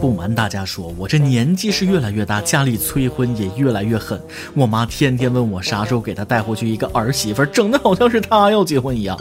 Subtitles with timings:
[0.00, 4.18] 不瞒大家说，我这年纪是越来越大，家里催婚也越来越狠。
[4.54, 9.18] 我妈天天问我啥时候给她带回去一个儿媳妇，整的好像是她要结婚一样。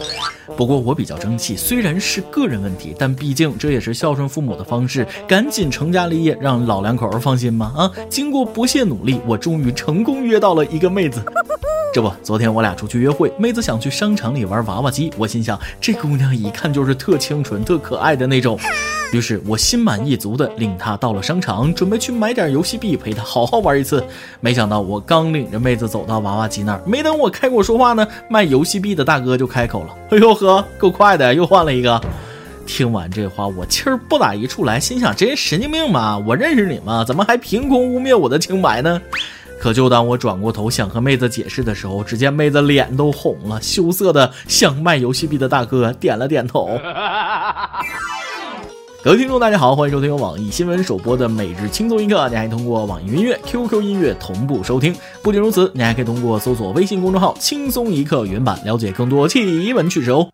[0.55, 7.73] 不过我比较争气，虽然是个人问题，但毕竟这也是孝顺父母的方式，赶紧成家立业，让老两口儿放心嘛。
[7.75, 11.21] 啊，经过不懈努力，我终于成功约到了一个妹子。
[11.91, 18.59] 这不，昨天我俩出去约会，妹子想去商场里玩娃娃机，我心想这姑娘一看就是特清纯、特可爱的那种。
[19.11, 24.03] 于是我心满意足的领她到了商场，准备去买点游戏币陪她好好玩一次。
[24.39, 31.99] 没想到我刚领着妹子走到娃娃机那儿，没等我开口说话呢，卖游戏币的大哥就开口了：“哎呦呵，够快的，又换了一个。”
[32.67, 36.19] 听完这话，我气儿不打一处来，心想：这人神经病吧？
[36.19, 37.03] 我认识你吗？
[37.03, 39.01] 怎么还凭空污蔑我的清白呢？
[39.59, 46.79] 可就当我转过头想和妹子解释的时候，只见妹子脸都红了，羞涩的向卖游戏币的大哥点了点头。
[49.03, 52.27] 各位听众，大家好，欢迎收听由网易新闻首播的每日轻松一刻。
[52.29, 54.93] 你还通过网易云音乐、QQ 音乐同步收听。
[55.21, 60.29] 不仅如此，你还可以通过搜索微信公众号“轻松一刻”原版了解更多奇闻趣事哦。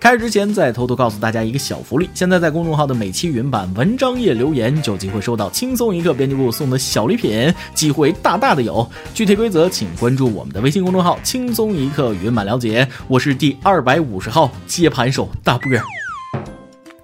[0.00, 8.88] 开始之前，再偷偷告诉大家一个小福利：现在在公众号的每期云版文章页留言，就有机会收到轻松一刻编辑部送的小礼品，机会大大的有。
[9.12, 12.86] 具体规则请关注我们的微信公众号“轻松一刻”云版了解。
[13.08, 15.82] 我是第二百五十号接盘手大波儿。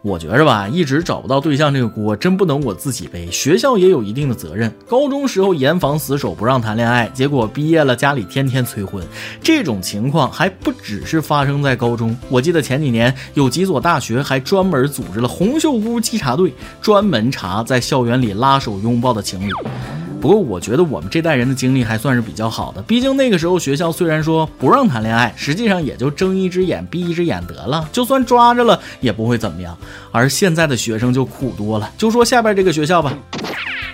[0.05, 4.71] 我觉着吧，一直找不到对象这个锅真不能我自己背，学校也有一定的责任。
[4.87, 9.03] 高中时候严防死守不让谈恋爱，结果毕业了家里天天催婚，
[9.41, 12.15] 这种情况还不只是发生在高中。
[12.29, 19.51] 我记得前几年有几所大学还专门组织了红袖姑稽查队，专门查在校园里拉手拥抱的情侣。
[20.25, 29.77] 不过我觉得我们这代人的经历还算是比较好的，毕竟那个时候学校虽然说不让谈恋爱，实际上也就睁一只眼闭一只眼得了，就算抓着了也不会怎么样。
[30.11, 33.13] 而现在的学生就苦多了，就说下边这个学校吧。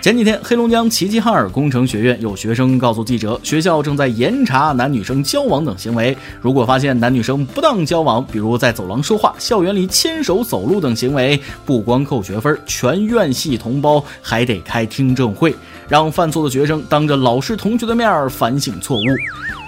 [0.01, 15.53] 前几天，黑龙江齐齐哈尔工程学院有学生告诉记者，学校正在严查男女生交往等行为，如果发现男女生不当交往，比如在走廊说话、校园里牵手走路等行为，不光扣学分，全院系同胞还得开听证会。
[15.91, 19.03] 让犯错的学生当着老师同学的面儿反省错误。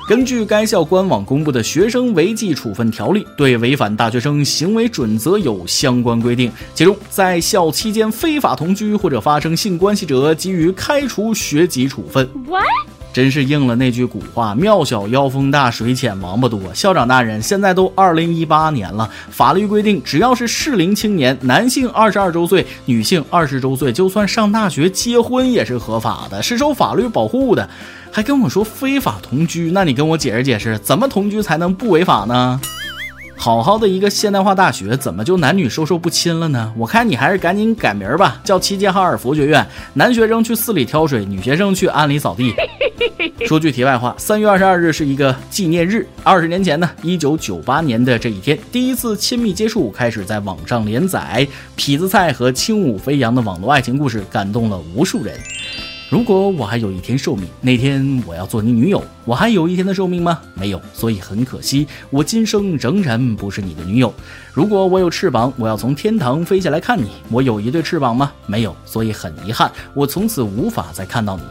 [0.07, 6.49] 根据该校官网公布的《学生违纪处分条例》，对违反大学生行为准则有相关规定。
[6.73, 12.29] 其中，在校期间非法同居或者发生性关系者，给予开除学籍处分。
[13.13, 27.69] 真是应了那句古话：“庙小妖风大，水浅王八多。”校长大人，现在都二零一八年了，法律规定，只要是适龄青年，男性二十二周岁，女性二十周岁，就算上大学结婚也是合法的，是受法律保护的。
[28.11, 32.59] 还跟我说非法同居，那你跟我解释解释，怎么同居才能不违法呢？
[33.43, 36.71] 好好的一个现代化大学，怎么就男女授受不亲了呢？
[36.77, 39.67] 我看你还是赶紧改名吧，叫齐齐哈尔佛学院。
[39.95, 42.53] 男学生去寺里挑水，女学生去庵里扫地。
[43.45, 46.07] 说句题外话，三月二十二日是一个纪念日。
[46.23, 51.45] 二十年前呢，一九九八年的这一天，第一次亲密接触开始在网上连载，
[51.75, 55.37] 痞子蔡和轻舞飞扬的网络爱情故事感动了无数人。
[56.13, 59.03] 如果我还有一天寿命，那天我要做你女友。
[59.25, 60.39] 我还有一天的寿命吗？
[60.53, 64.13] 没有，所以很可惜，我今生仍然不是你的女友。
[64.53, 67.09] 如果我有翅膀，我要从天堂飞下来看你。
[67.31, 68.31] 我有一对翅膀吗？
[68.45, 71.41] 没有，所以很遗憾，我从此无法再看到你。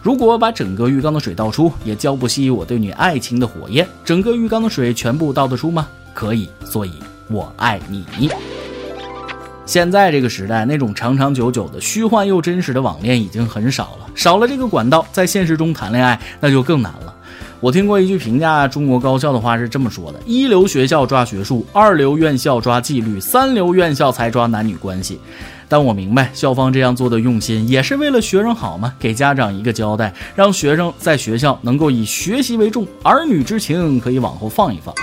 [0.00, 3.86] 如果把整个浴缸的水倒出，也浇不熄我对你爱情的火焰。
[4.02, 5.86] 整个浴缸的水全部倒得出吗？
[6.14, 6.92] 可以，所以
[7.28, 8.30] 我爱你。
[9.66, 17.12] 现在这个时代，那种长长久久的虚幻又真实的网恋已经很少了，少了这个管道，在现实中谈恋爱那就更难了。
[17.58, 25.18] 我听过一句评价中国高校的话是这么说的：一流学校抓学术，二流院校抓纪律，三流院校才抓男女关系。
[25.68, 34.94] 但我明白校方这样做的用心，也是为了学生好嘛，给家长一个交代，让学生在学校能够以学习为重，儿女之情可以往后放一放。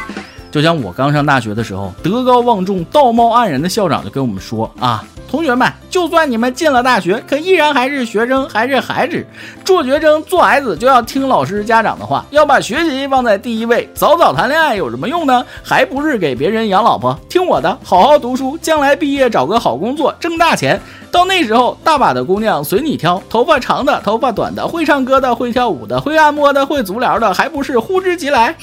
[0.53, 9.25] 就像我刚上大学的时候，德高望重、道貌岸然的校长就跟我们说啊，同学们，就算你们进了大学，可依然还是学生，还是孩子。
[9.65, 13.89] 做学生、做孩子就要听老师、家长的话，要把学习放在第一位。
[13.95, 15.44] 早早谈恋爱有什么用呢？
[15.63, 17.19] 还不是给别人养老婆。
[17.27, 20.79] 听我的，好好读书，将来毕业找个好工作，挣大钱。
[21.09, 28.56] 到那时候，大把的姑娘随你挑，头发长的、头发短的，会唱歌的、会跳舞的、会按摩的、会足疗的，还不是呼之即来。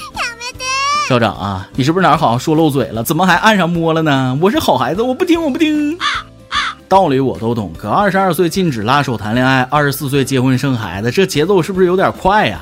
[1.11, 3.03] 校长啊，你是不是哪儿好像说漏嘴了？
[3.03, 4.37] 怎么还按上摸了呢？
[4.41, 5.97] 我是好孩子，我不听，我不听。
[6.87, 12.61] 道理我都懂，可二十二岁禁止拉手谈恋爱，二十四岁结婚生孩子，这节奏是不是有点快呀？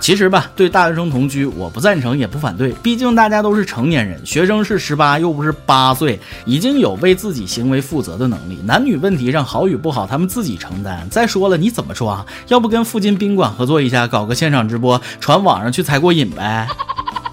[0.00, 8.58] 其实吧，对大学生同居，我不赞成也不反对，毕竟大家都是成年人，学生是十八，又不是八岁，已经有为自己行为负责的能力。
[8.64, 11.06] 男女问题上好与不好他们自己承担。
[11.10, 12.24] 再说了，你怎么抓？
[12.46, 16.66] 要不跟附近宾馆合作一下，搞个现场直播，传网上去才过瘾呗。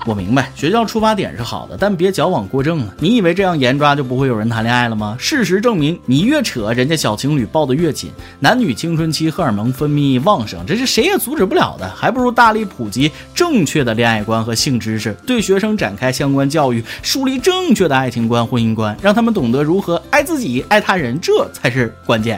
[0.05, 2.93] 我明白学校出发点是好的，但别矫枉过正了。
[2.99, 5.15] 你以为这样严抓就不会有人谈恋爱了吗？
[5.19, 8.11] 事实证明，你越扯，人家小情侣抱得越紧。
[8.39, 11.89] 男女青春期荷尔蒙分泌旺盛，这是谁也阻止不了的。
[11.89, 22.37] 还不如大力普及正确的恋爱观和性知识，对学生展开相关教育，树立正确的爱情观、婚姻观，让他们懂得如何爱自己、爱他人，这才是关键。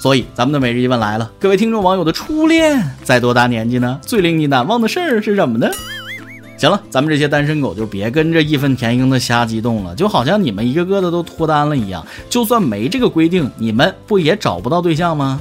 [0.00, 3.98] 所以，咱们的每日一问来了，各位听众网友的初恋在多大年纪呢？
[4.00, 5.68] 最令你难忘的事儿是什么呢？
[6.58, 12.04] 行了，咱们这些单身狗就别跟着义愤填膺的瞎激动了，就好像你们一个个的都脱单了一样。
[12.28, 15.40] 就算没这个规定，你们不也找不到对象吗？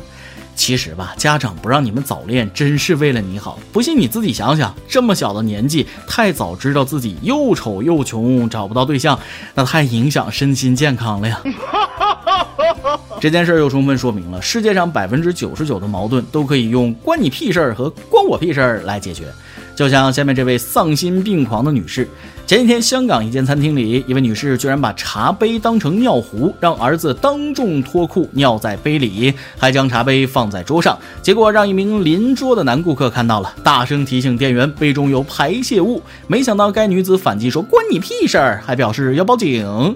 [0.55, 3.57] 其实吧，家长不让你们早恋，真是为了你好。
[3.71, 9.19] 不信你自己想想，这么小的年纪，太早知道自己又丑又穷，找不到对象，
[9.55, 11.41] 那太影响身心健康了呀。
[13.19, 19.25] 这件事又充分说明了，世界上百分之九十九的矛盾都可以用“关你屁事儿”和“关我屁事儿”来解决。
[19.77, 22.07] 就像下面这位丧心病狂的女士，
[22.47, 36.01] 前几天香港一间餐厅里，一位女士居然把茶杯当成尿壶，让儿子当众脱裤尿在杯里，还将茶杯放在桌上，结果让一名邻桌的男顾客看到了，大声提醒店员杯中有排泄物。
[36.25, 39.93] 没想到该女子反击说：“关你屁事儿！”还表示要报警。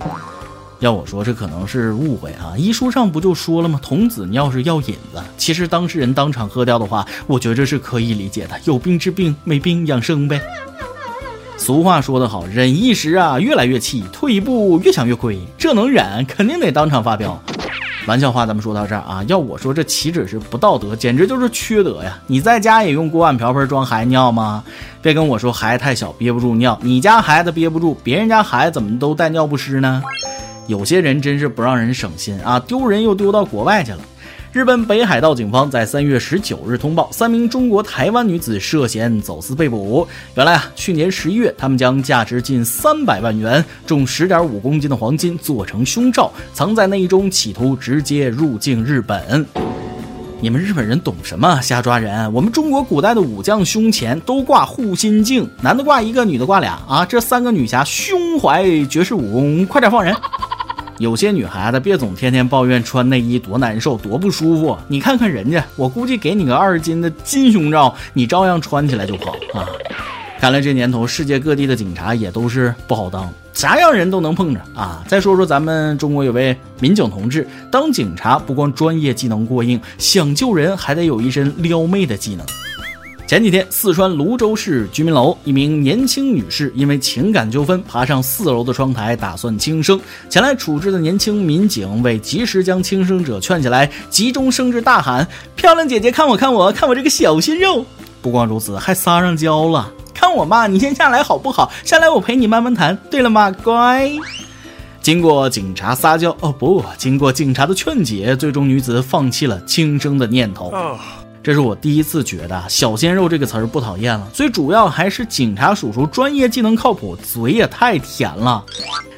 [0.82, 2.58] 要我说，这可能是误会啊！
[2.58, 3.80] 医书上不就说了吗？
[3.84, 5.22] 童子尿是药引子。
[5.38, 8.60] 其实当事人当场喝掉的话，我觉着是可以理解的。
[8.66, 10.42] 有病治病，没病养生呗。
[11.56, 15.40] 俗话说得好，忍一时啊，越来越气；退一步，越想越亏。
[15.56, 17.40] 这能忍，肯定得当场发飙。
[18.08, 22.18] 玩笑话咱们说到这儿啊，要我说，这岂止是不道德，简直就是缺德呀！
[22.26, 24.64] 你在家也用锅碗瓢盆装孩子尿吗？
[25.00, 30.02] 别跟我说孩子太小憋不住尿，你家孩子憋不住，别人家孩子怎么都带尿不湿呢？
[30.68, 32.60] 有些人真是不让人省心啊！
[32.60, 34.00] 丢人又丢到国外去了。
[34.54, 40.06] 日本北海道警方在三月十九日通报，三名中国台湾女子涉嫌走私被捕。
[40.36, 49.46] 原来啊，去年十一月，他们将价值近三百万元、重十点五公斤的黄金做成胸罩，藏在内衣中，企图直接入境日本。
[50.42, 51.62] 你们日本人懂什么？
[51.62, 52.32] 瞎抓人！
[52.34, 57.06] 我们中国古代的武将胸前都挂护心镜，男的挂一个，女的挂俩啊！
[57.06, 60.14] 这三个女侠胸怀绝世武功，快点放人！
[61.02, 69.66] 有些女孩子别总天天抱怨穿内衣多难受多不舒服，你看看人家，我估计给你个二斤的金胸罩，你照样穿起来就跑啊！
[70.40, 75.04] 看来这年头世界各地的警察也都是不好当，啥样人都能碰着啊！
[75.08, 82.46] 再说说咱们中国有位民警同志，当警察不光专业技能过硬，想救人还得有一身撩妹的技能。
[83.32, 89.98] 前几天，四川泸州市居民楼，一名年轻女士因为情感纠纷，爬上四楼的窗台，打算轻生。
[90.30, 95.26] 前来处置的年轻民警为及时将轻生者劝起来，急中生智，大喊
[95.56, 97.86] ：“漂亮姐姐，看我，看我，看我这个小鲜肉！”
[98.22, 101.72] 不光如此，还撒上娇了：“看我嘛，你先下来好不好？
[101.86, 102.98] 下来我陪你慢慢谈。
[103.10, 104.12] 对了嘛，乖。”
[105.02, 110.74] 经过警察撒娇，哦不，经过警察的劝解，最终女子放弃了轻生的念头。
[111.44, 118.64] 这是我第一次觉得“小鲜肉”这个词儿不讨厌了，最主要还是警察叔叔专业技能靠谱，嘴也太甜了。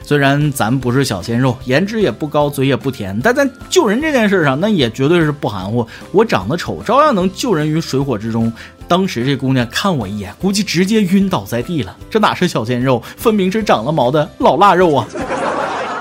[0.05, 5.85] 虽然咱不是小鲜肉，颜值也不高，嘴也不甜，但在救人这件事上，那也绝对是不含糊。
[6.13, 8.51] 我长得丑，照样能救人于水火之中。
[8.87, 11.95] 当时这姑娘看我一眼，估计直接晕倒在地了。
[12.09, 15.07] 这哪是小鲜肉，分明是长了毛的老腊肉啊！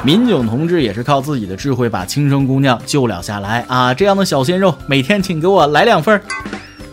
[0.04, 3.94] 民警同志也是靠自己的智慧把轻生姑娘救了下来啊！
[3.94, 6.20] 这样的小鲜肉，每天请给我来两份。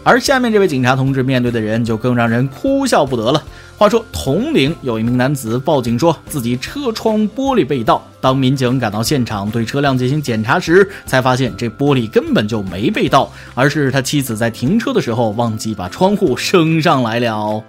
[0.03, 3.41] 而下面这位警察同志面对的人就更让人哭笑不得了。
[3.79, 17.63] 话说，铜陵有一名男子报警说自己车窗玻璃被盗，当民警赶到现场对车辆进行检查时，才发现这玻璃根本就没被盗，而是他妻子在停车的时候忘记把窗户升上来了。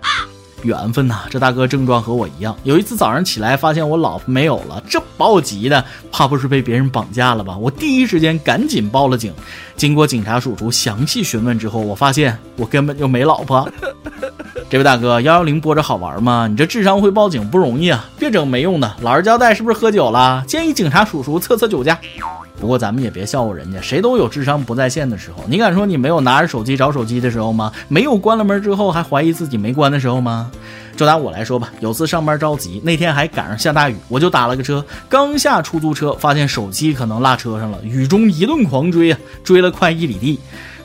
[0.63, 2.57] 缘分呐，这大哥症状和我一样。
[2.65, 7.57] 有一次早上起来，发现我老婆没有了，这把我急的，怕不是被别人绑架了吧？
[7.57, 9.33] 我第一时间赶紧报了警。
[9.77, 13.69] 经过警察叔叔详细询问之后，我发现我根本就没老婆。
[14.71, 16.47] 这位大哥，幺幺零拨着好玩吗？
[16.49, 18.09] 你这智商会报警不容易啊！
[18.17, 18.95] 别整没用的。
[19.01, 20.45] 老实交代，是不是喝酒了？
[20.47, 21.99] 建议警察叔叔测测酒驾。
[22.61, 25.43] 不过咱们也别笑话人家，谁都有智商不在线的时候。
[25.49, 27.73] 你敢说你没有拿着手机找手机的时候吗？
[27.89, 30.53] 没有关了门之后还怀疑自己没关的时候吗？
[30.97, 34.85] 就拿我来说吧，有次上班着急，那天还赶上下大雨，我就打了个车。
[35.09, 40.39] 刚下出租车，发现手机可能落车上了，雨中一顿狂追啊，追了快一里地。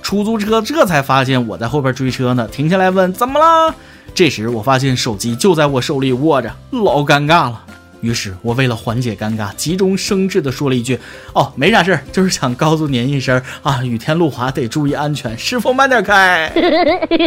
[0.05, 3.74] 出租车这才发现我在后边追车呢，停下来问怎么了。
[4.13, 7.59] 这时我发现手机就在我手里握着，老尴尬了。
[8.01, 11.00] 于是我为了缓解尴尬，急中生智的说了一句
[11.33, 16.51] ：“哦，没啥事儿，就是想告诉您一声啊，雨天路滑得注意安全，师傅慢点开。”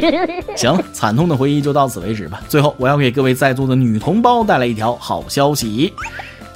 [0.55, 2.41] 行了，惨痛的回忆就到此为止吧。
[2.49, 5.93] 最后，我要给各位在座的女同胞带来一条好消息。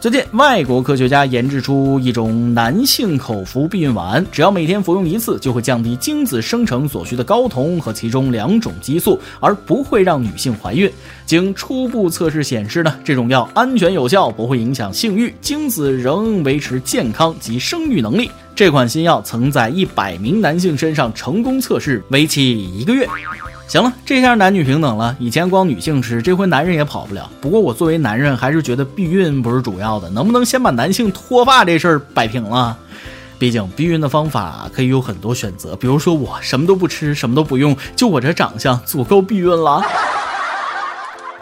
[0.02, 10.90] 最近，外国科学家研制出一种男性口服避孕丸，只要每天服用一次，就会降低精子生成所需的睾酮和其中两种激素，而不会让女性怀孕。
[11.24, 18.28] 经初步测试显示呢，这种药安全有效，不会影响性欲，精子仍维持健康及生育能力。
[18.56, 23.06] 这款新药曾在一百名男性身上成功测试，为期一个月。
[23.68, 25.16] 行了，这下男女平等了。
[25.18, 27.30] 以前光女性吃，这回男人也跑不了。
[27.40, 32.76] 不过我作为男人，还是觉得避孕不是主要的，能不能先把男性脱发这事儿摆平了？
[33.38, 39.82] 毕竟避孕的方法可以有很多选择，比如说我什么都不吃，什么都不用，就我这长相足够避孕了。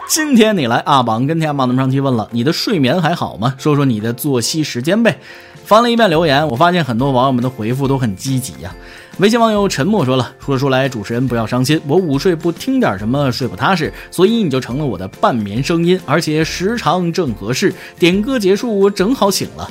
[0.07, 3.55] 今天你来阿榜跟天马那么上期问了，你的睡眠还好吗？
[3.57, 5.19] 说说你的作息时间呗。
[5.63, 8.75] 翻了一遍留言，我发现很多网友们的回复都很积极呀。
[9.21, 11.79] 微信网友沉默说了：“说出来，主持人不要伤心。
[11.85, 17.71] 我午睡不听点什么睡不踏实，所以你就成了我的半眠声音，而且时长正合适。
[17.99, 19.69] 点歌结束，我正好醒了。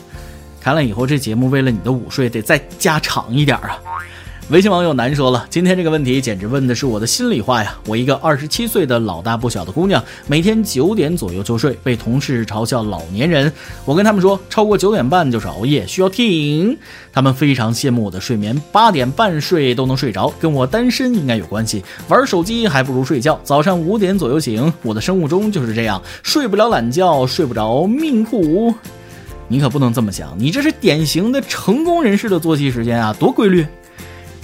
[0.61, 3.77] 看来以后这节目为了你的午睡得再加长一点啊。”
[4.51, 7.79] 微信网友难说了，今天这个问题简直问的是我的心里话呀！
[7.87, 13.53] 我一个二十七岁的老大不小的姑娘，每天九点左右就睡，被同事嘲笑老年人。
[13.85, 16.77] 我跟他们说，超过九点半就是熬夜，需要停。
[17.13, 21.85] 他们非常羡慕我的睡眠，八点半睡都能睡着，跟我单身应该有关系。
[22.09, 24.73] 玩手机还不如睡觉，早上五点左右醒。
[24.83, 28.75] 我的生物钟就是这样，睡不了懒觉，睡不着命苦。
[29.47, 33.65] 你可不能这么想，你这是典型的成功人士的作息时间啊，多规律。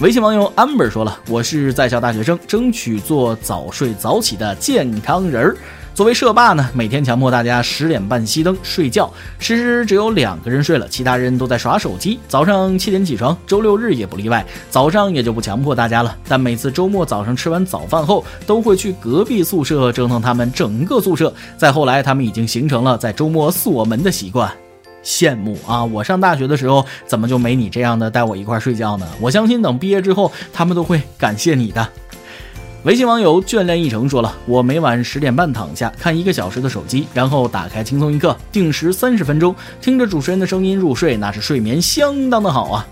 [0.00, 5.56] 微信网友 amber 说了：“我是在校大学生，争取做早睡早起的健康人儿。
[5.94, 9.10] 作为社霸呢，每天强迫大家十点半熄灯睡觉，
[9.40, 12.20] 其实只有两个人睡了，其他人都在耍手机。
[12.28, 14.44] 早上七点起床，周六日也不例外。
[14.68, 21.32] 早上也就不强迫大家了，但每次周末早上吃完早饭后，都会去隔壁宿舍折腾他们整个宿舍。
[21.56, 24.52] 再后来，他们已经形成了在周末锁门的习惯。”
[25.06, 25.84] 羡慕啊！
[25.84, 29.06] 我上大学的时候怎么就没你这样的带我一块睡觉呢？
[29.20, 31.88] 我相信等毕业之后，他们都会感谢你的。
[32.82, 42.86] 微信网友眷恋一程说了：“我每晚十点半躺下看一个小时的手机，然后打开轻松一刻，定时三十分钟，听着主持人的声音入睡，那是睡眠相当的好啊！”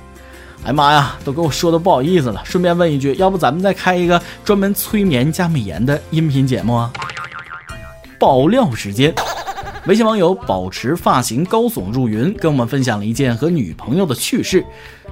[0.64, 2.40] 哎妈呀，都给我说的不好意思了。
[2.44, 6.92] 顺便问一句，要不咱们再开一个专门催眠加美颜的音频节目啊？
[8.18, 9.12] 爆料时间。
[9.86, 14.64] 微信网友保持发型高耸入云，跟我们分享了一件和女朋友的趣事。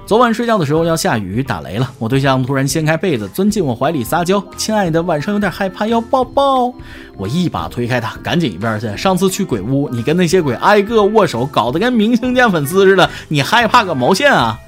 [0.07, 6.73] 昨晚睡觉的时候要下雨打雷了，我对象突然掀开被子钻进我怀里撒娇：“亲爱的，晚上有点害怕，要抱抱。”
[7.15, 8.97] 我一把推开他，赶紧一边去。
[8.97, 14.59] 上次去鬼屋，你跟那些鬼挨个握手，搞得跟明星见粉丝似的，你害怕个毛线啊！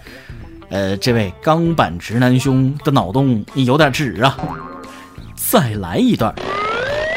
[0.70, 4.38] 呃，这位钢板直男兄的脑洞你有点直啊！
[5.36, 6.34] 再来一段。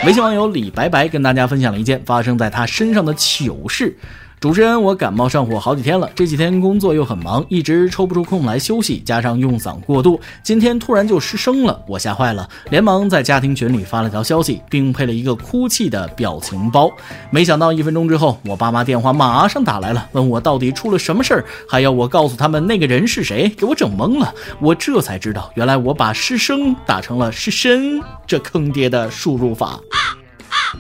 [0.05, 3.97] 微信网友李白白跟大家分享了一件发生在他身上的糗事。
[4.41, 16.89] 主持人，我感冒上火好几天了，这几天工作又很忙，一直抽不出空来休息，加上用嗓过度，今天突然就失声了，我吓坏了，连忙在家庭群里发了条消息，并配了一个哭泣的表情包。
[17.31, 24.33] 没想到一分钟之后，我爸妈电话马上打来了，问我到底出了什么事儿，还要我告诉他们那个人是谁，给我整懵了。
[24.61, 29.81] 我这才知道，原来我把失声打成了失身，这坑爹的输入法。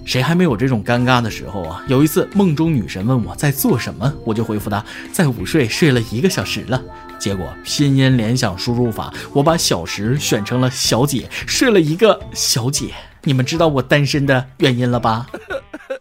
[0.04, 1.83] 谁还没有这种尴尬的时候啊？
[1.88, 6.83] 有一次梦中女神问我在做什么，我就回复她在午睡，睡了一个小时了。
[7.18, 12.95] 结果拼音联想输入法，我把小时选成了小姐，睡了一个小姐。
[13.25, 15.26] 你们知道我单身的原因了吧？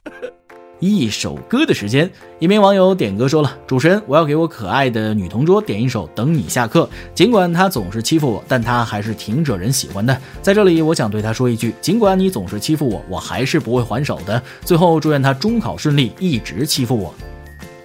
[0.80, 6.88] 一首歌的时间，一名网友点歌说了：“主持人，我要给我可爱的女同桌点一首《等你下课》。
[7.16, 10.16] 尽管她总是欺负我，但她还是挺惹人喜欢的。
[10.42, 14.42] 在这里，我想对她说一句：尽管你总是欺负我，我还是不会还手的。
[14.64, 17.14] 最后，祝愿她中考顺利，一直欺负我。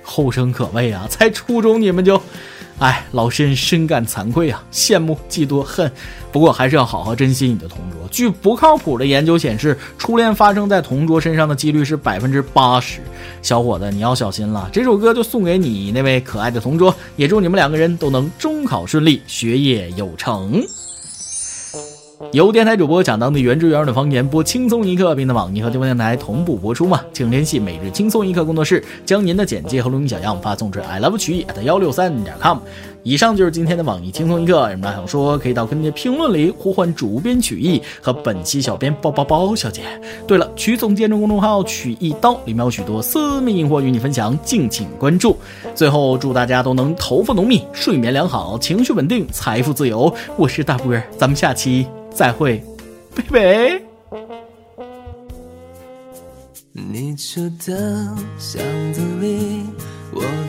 [0.02, 1.06] 后生可畏啊！
[1.08, 2.20] 才初中你们就……”
[2.82, 5.88] 哎，老身深感惭愧啊，羡慕、嫉妒、恨。
[6.32, 8.00] 不过还是要好好珍惜你的同桌。
[8.10, 13.00] 据不靠谱的研究显示，初恋发生在同桌身上的几率是百分之八十。
[13.40, 14.68] 小伙子，你要小心了。
[14.72, 20.60] 这首歌就送给你那位可爱的同桌，也祝你们两个人都能中考顺利，学业有成。
[22.30, 27.00] 由电台主播讲当地原汁原味的方言，播轻松一刻，并在网易和地方电台同步播出吗？
[27.12, 32.58] 请联系每日轻松一刻工作室，将您的简介和录音小样发送至 i love 曲艺 at 幺六三点 com。
[33.04, 34.52] 以上就是今天的网易轻松一刻。
[34.52, 39.82] 有什么想说，可以到跟帖评论里呼唤主编曲艺和本期小编包包包小姐。
[40.26, 45.36] 对了，曲总监的公众号曲一刀里面有许多私密硬货与你分享，敬请关注。
[45.74, 50.14] 最后，祝大家都能头发浓密、睡眠良好、情绪稳定、财富自由。
[50.36, 52.62] 我是大波儿，咱们下期再会，
[53.16, 53.82] 拜拜。
[56.72, 58.62] 你住的巷
[58.94, 59.41] 子里，我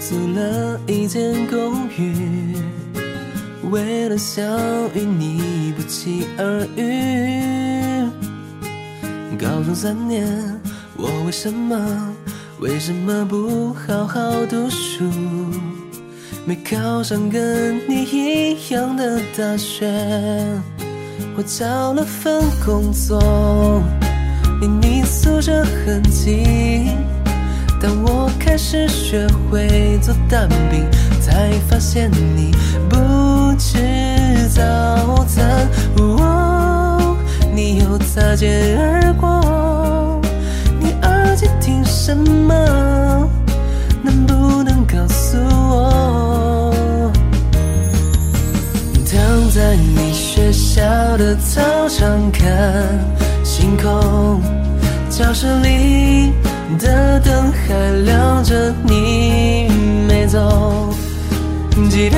[0.09, 2.57] 租了一间公寓，
[3.71, 4.45] 为了想
[4.93, 8.05] 与你不期而遇。
[9.39, 10.27] 高中三年，
[10.97, 12.13] 我为什么
[12.59, 15.05] 为什么不好好读书？
[16.45, 19.87] 没考上跟你一样的大学，
[21.37, 23.81] 我找了份工作。
[24.59, 26.97] 离你宿舍很近，
[27.83, 30.87] 当我开始学会做蛋饼，
[31.19, 32.55] 才发现你
[32.89, 35.67] 不吃早餐。
[35.97, 37.17] 哦，
[37.53, 40.21] 你又擦肩而过，
[40.79, 43.29] 你耳机听什么？
[44.01, 47.11] 能不能告诉我？
[49.05, 50.81] 躺在你学校
[51.17, 52.47] 的操场看。
[53.43, 54.41] 星空，
[55.09, 56.31] 教室里
[56.83, 59.69] 的灯还亮着，你
[60.05, 60.93] 没走。
[61.89, 62.17] 记得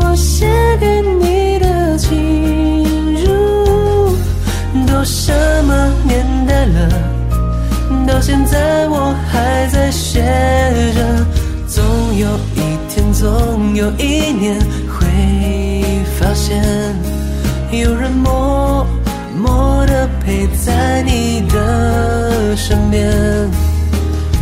[0.00, 0.46] 我写
[0.78, 4.16] 给你的情书，
[4.86, 5.32] 都什
[5.64, 6.88] 么年代了？
[8.06, 10.22] 到现在我还在写
[10.94, 11.26] 着。
[11.66, 11.84] 总
[12.16, 14.56] 有一天，总有一年，
[14.88, 16.62] 会发现
[17.72, 18.86] 有人默
[19.36, 20.08] 默的。
[20.22, 21.58] 陪在你的
[22.56, 23.10] 身边，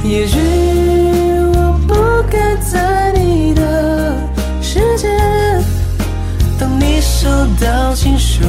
[0.02, 0.38] 也许
[1.54, 1.94] 我不
[2.30, 4.14] 该在你的
[4.60, 5.08] 世界。
[6.58, 7.28] 当你收
[7.60, 8.44] 到情书，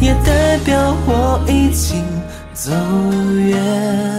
[0.00, 2.02] 也代表我已经
[2.54, 2.70] 走
[3.36, 4.09] 远。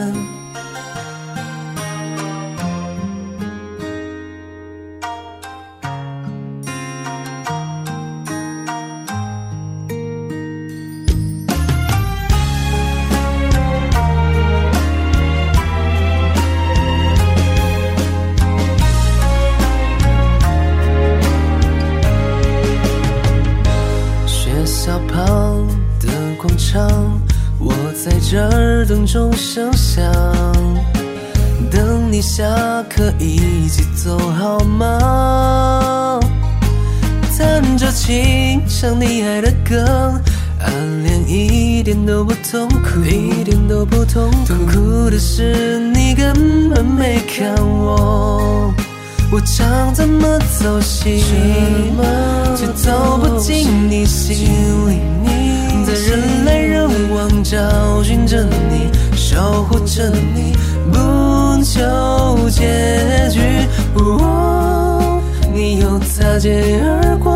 [38.67, 40.19] 唱你爱的歌，
[40.59, 44.45] 暗恋一点都不痛苦，一点都不痛苦。
[44.45, 48.73] 痛苦的是你根本没看我，
[49.31, 51.23] 我唱怎么走心，
[52.55, 54.37] 却走不进你心
[54.89, 54.99] 里。
[55.23, 60.53] 你在人来人往找寻着你，守护着你，
[60.91, 60.97] 不
[61.63, 63.39] 求结局。
[65.53, 67.31] 你又擦肩而过，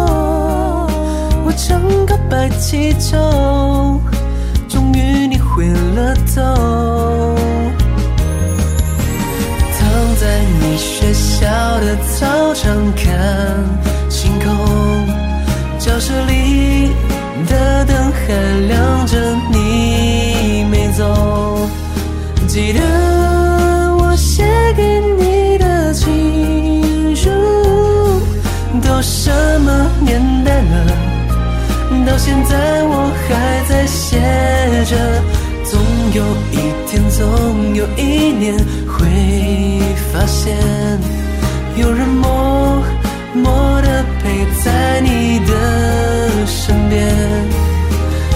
[1.55, 3.17] 整个白气球，
[4.67, 7.35] 终于你回了头。
[9.77, 11.47] 躺在你学校
[11.79, 13.05] 的操场看
[37.09, 39.05] 总有一年，会
[40.11, 40.55] 发现
[41.77, 42.83] 有人默
[43.33, 47.05] 默的陪在你的身边。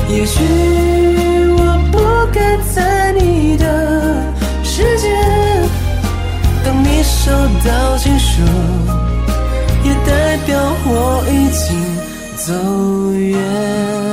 [0.09, 0.43] 也许
[1.57, 1.97] 我不
[2.33, 3.65] 该在你的
[4.63, 5.07] 世界。
[6.63, 7.31] 当你收
[7.65, 8.41] 到情书，
[9.83, 11.77] 也代表我已经
[12.35, 14.08] 走远。